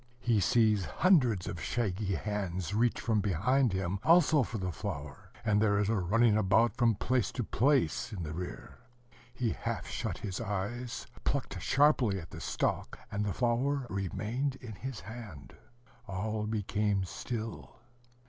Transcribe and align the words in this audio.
He 0.19 0.39
sees 0.39 0.85
hundreds 0.85 1.47
of 1.47 1.61
shaggy 1.61 2.15
hands 2.15 2.73
reach 2.73 2.99
from 2.99 3.21
behind 3.21 3.71
him, 3.71 3.99
also 4.03 4.41
for 4.41 4.57
the 4.57 4.71
flower; 4.71 5.29
and 5.45 5.61
there 5.61 5.77
is 5.77 5.89
a 5.89 5.95
running 5.99 6.35
about 6.35 6.75
from 6.75 6.95
place 6.95 7.31
to 7.33 7.43
place, 7.43 8.11
in 8.11 8.23
the 8.23 8.33
rear. 8.33 8.79
He 9.31 9.51
half 9.51 9.85
shut 9.87 10.17
his 10.17 10.41
eyes, 10.41 11.05
plucked 11.23 11.61
sharply 11.61 12.19
at 12.19 12.31
the 12.31 12.41
stalk, 12.41 12.97
and 13.11 13.23
the 13.23 13.31
flower 13.31 13.85
remained 13.91 14.55
in 14.55 14.73
his 14.73 15.01
hand. 15.01 15.53
All 16.07 16.47
became 16.47 17.03
still. 17.03 17.75